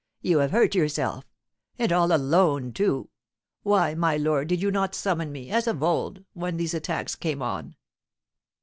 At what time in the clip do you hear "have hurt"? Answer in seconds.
0.39-0.73